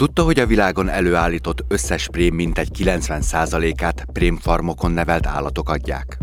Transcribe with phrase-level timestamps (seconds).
[0.00, 6.18] Tudta, hogy a világon előállított összes prém mintegy 90%-át prémfarmokon nevelt állatok adják?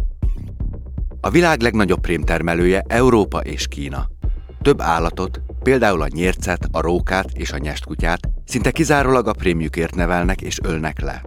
[1.22, 4.09] A világ legnagyobb prémtermelője Európa és Kína.
[4.61, 10.41] Több állatot, például a nyércet, a rókát és a nyestkutyát szinte kizárólag a prémjükért nevelnek
[10.41, 11.23] és ölnek le.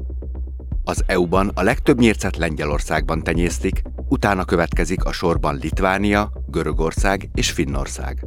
[0.84, 8.26] Az EU-ban a legtöbb nyércet Lengyelországban tenyésztik, utána következik a sorban Litvánia, Görögország és Finnország.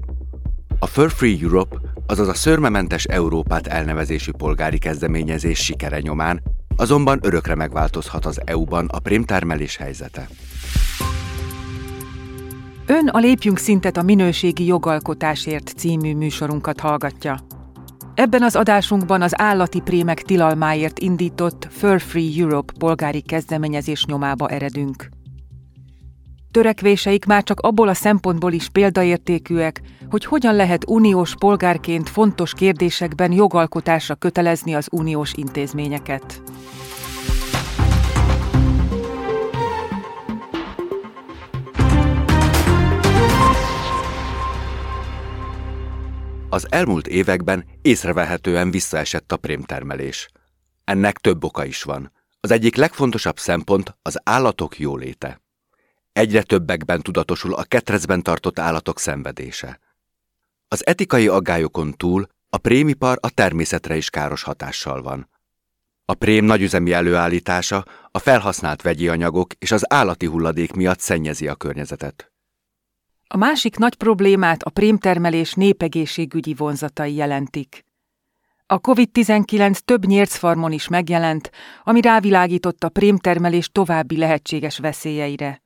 [0.80, 1.76] A Fur Free Europe,
[2.07, 6.41] azaz a szörmementes Európát elnevezésű polgári kezdeményezés sikere nyomán,
[6.75, 10.27] azonban örökre megváltozhat az EU-ban a prémtermelés helyzete.
[12.85, 17.39] Ön a Lépjünk szintet a minőségi jogalkotásért című műsorunkat hallgatja.
[18.16, 25.09] Ebben az adásunkban az állati prémek tilalmáért indított Fur Free Europe polgári kezdeményezés nyomába eredünk.
[26.53, 33.31] Törekvéseik már csak abból a szempontból is példaértékűek, hogy hogyan lehet uniós polgárként fontos kérdésekben
[33.31, 36.41] jogalkotásra kötelezni az uniós intézményeket.
[46.50, 50.30] Az elmúlt években észrevehetően visszaesett a prémtermelés.
[50.83, 52.11] Ennek több oka is van.
[52.39, 55.42] Az egyik legfontosabb szempont az állatok jóléte.
[56.14, 59.80] Egyre többekben tudatosul a ketrecben tartott állatok szenvedése.
[60.67, 65.30] Az etikai aggályokon túl a prémipar a természetre is káros hatással van.
[66.06, 71.56] A prém nagyüzemi előállítása, a felhasznált vegyi anyagok és az állati hulladék miatt szennyezi a
[71.56, 72.31] környezetet.
[73.28, 77.86] A másik nagy problémát a prémtermelés népegészségügyi vonzatai jelentik.
[78.66, 81.52] A COVID-19 több nyércfarmon is megjelent,
[81.84, 85.62] ami rávilágított a prémtermelés további lehetséges veszélyeire.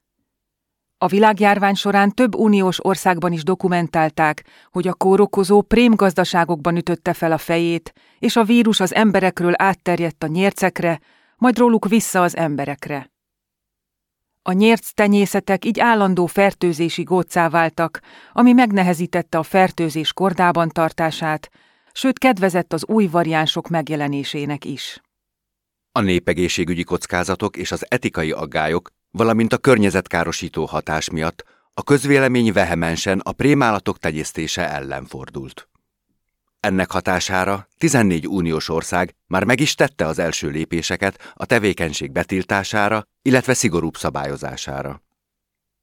[0.99, 7.37] A világjárvány során több uniós országban is dokumentálták, hogy a kórokozó prémgazdaságokban ütötte fel a
[7.37, 10.99] fejét, és a vírus az emberekről átterjedt a nyércekre,
[11.37, 13.11] majd róluk vissza az emberekre.
[14.41, 17.99] A nyérc tenyészetek így állandó fertőzési gócá váltak,
[18.33, 21.49] ami megnehezítette a fertőzés kordában tartását,
[21.91, 25.01] sőt kedvezett az új variánsok megjelenésének is.
[25.91, 33.19] A népegészségügyi kockázatok és az etikai aggályok, valamint a környezetkárosító hatás miatt a közvélemény vehemensen
[33.19, 35.69] a prémállatok tegyésztése ellen fordult.
[36.59, 43.03] Ennek hatására 14 uniós ország már meg is tette az első lépéseket a tevékenység betiltására,
[43.21, 45.01] illetve szigorúbb szabályozására.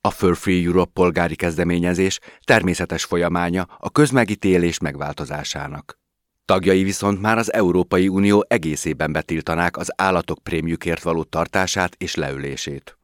[0.01, 5.99] A Fur Free Europe polgári kezdeményezés természetes folyamánya a közmegítélés megváltozásának.
[6.45, 12.99] Tagjai viszont már az Európai Unió egészében betiltanák az állatok prémjükért való tartását és leülését.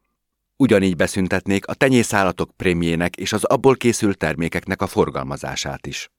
[0.60, 6.10] Ugyanígy beszüntetnék a tenyészállatok prémjének és az abból készült termékeknek a forgalmazását is.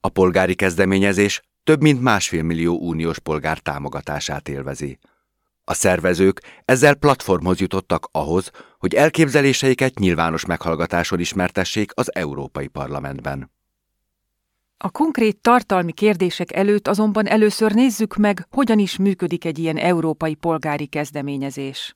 [0.00, 4.98] A polgári kezdeményezés több mint másfél millió uniós polgár támogatását élvezi.
[5.64, 13.50] A szervezők ezzel platformhoz jutottak ahhoz, hogy elképzeléseiket nyilvános meghallgatáson ismertessék az Európai Parlamentben.
[14.76, 20.34] A konkrét tartalmi kérdések előtt azonban először nézzük meg, hogyan is működik egy ilyen európai
[20.34, 21.94] polgári kezdeményezés.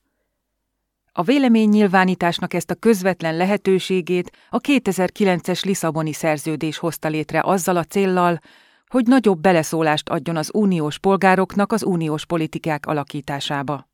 [1.17, 8.39] A véleménynyilvánításnak ezt a közvetlen lehetőségét a 2009-es Lisszaboni szerződés hozta létre azzal a céllal,
[8.87, 13.87] hogy nagyobb beleszólást adjon az uniós polgároknak az uniós politikák alakításába.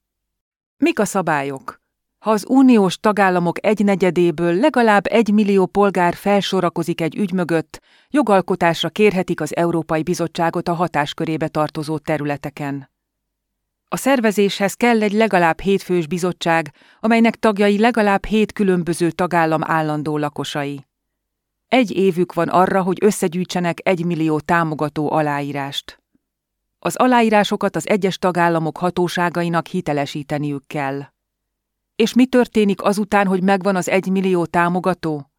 [0.78, 1.82] Mik a szabályok?
[2.20, 9.42] Ha az uniós tagállamok egynegyedéből legalább egy millió polgár felsorakozik egy ügy mögött, jogalkotásra kérhetik
[9.42, 12.91] az Európai Bizottságot a hatáskörébe tartozó területeken.
[13.94, 20.86] A szervezéshez kell egy legalább hétfős bizottság, amelynek tagjai legalább hét különböző tagállam állandó lakosai.
[21.68, 26.04] Egy évük van arra, hogy összegyűjtsenek egy millió támogató aláírást.
[26.80, 31.02] Az aláírásokat az egyes tagállamok hatóságainak hitelesíteniük kell.
[31.96, 35.32] És mi történik azután, hogy megvan az egy millió támogató?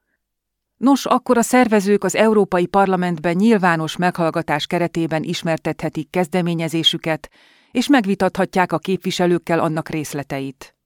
[0.76, 7.30] Nos, akkor a szervezők az Európai Parlamentben nyilvános meghallgatás keretében ismertethetik kezdeményezésüket,
[7.72, 10.76] és megvitathatják a képviselőkkel annak részleteit.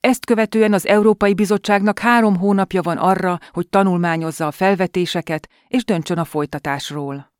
[0.00, 6.18] Ezt követően az Európai Bizottságnak három hónapja van arra, hogy tanulmányozza a felvetéseket és döntsön
[6.18, 7.32] a folytatásról.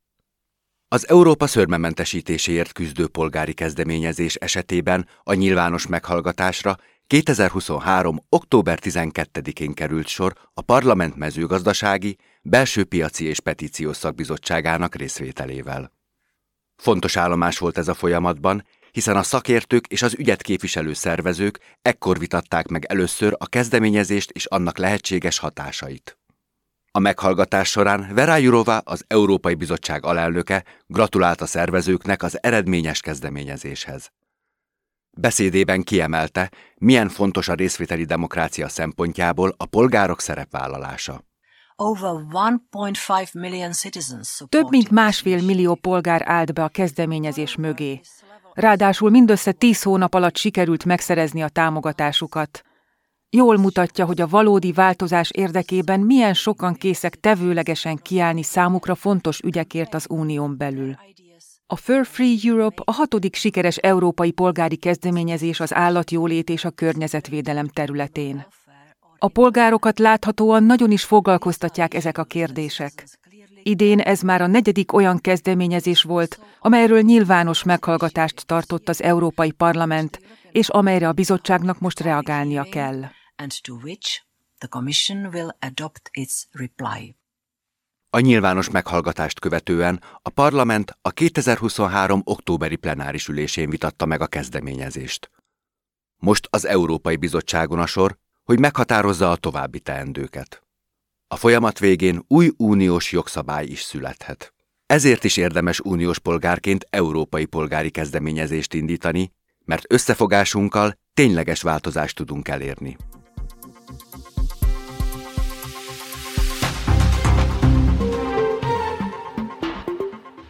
[0.87, 6.75] Az Európa szörmementesítéséért küzdő polgári kezdeményezés esetében a nyilvános meghallgatásra
[7.07, 8.19] 2023.
[8.29, 15.94] október 12-én került sor a Parlament mezőgazdasági, belső piaci és petíciós szakbizottságának részvételével.
[16.75, 22.19] Fontos állomás volt ez a folyamatban, hiszen a szakértők és az ügyet képviselő szervezők ekkor
[22.19, 26.17] vitatták meg először a kezdeményezést és annak lehetséges hatásait.
[26.91, 34.11] A meghallgatás során Vera Jurova, az Európai Bizottság alelnöke gratulált a szervezőknek az eredményes kezdeményezéshez.
[35.17, 41.23] Beszédében kiemelte, milyen fontos a részvételi demokrácia szempontjából a polgárok szerepvállalása.
[44.49, 48.01] Több mint másfél millió polgár állt be a kezdeményezés mögé.
[48.53, 52.61] Ráadásul mindössze tíz hónap alatt sikerült megszerezni a támogatásukat.
[53.29, 59.93] Jól mutatja, hogy a valódi változás érdekében milyen sokan készek tevőlegesen kiállni számukra fontos ügyekért
[59.93, 60.95] az unión belül.
[61.67, 67.67] A Fur Free Europe a hatodik sikeres európai polgári kezdeményezés az állatjólét és a környezetvédelem
[67.67, 68.45] területén.
[69.17, 73.07] A polgárokat láthatóan nagyon is foglalkoztatják ezek a kérdések.
[73.63, 80.19] Idén ez már a negyedik olyan kezdeményezés volt, amelyről nyilvános meghallgatást tartott az Európai Parlament,
[80.51, 83.01] és amelyre a bizottságnak most reagálnia kell.
[88.09, 92.21] A nyilvános meghallgatást követően a parlament a 2023.
[92.23, 95.29] októberi plenáris ülésén vitatta meg a kezdeményezést.
[96.17, 100.63] Most az Európai Bizottságon a sor, hogy meghatározza a további teendőket.
[101.27, 104.53] A folyamat végén új uniós jogszabály is születhet.
[104.85, 109.31] Ezért is érdemes uniós polgárként európai polgári kezdeményezést indítani,
[109.65, 112.97] mert összefogásunkkal tényleges változást tudunk elérni.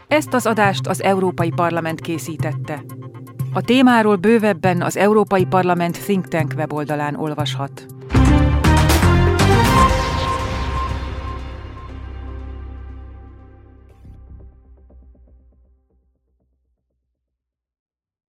[0.08, 2.84] Ezt az adást az Európai Parlament készítette.
[3.56, 7.95] A témáról bővebben az Európai Parlament Think Tank weboldalán olvashat.